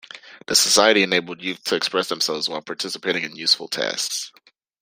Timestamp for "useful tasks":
3.35-4.31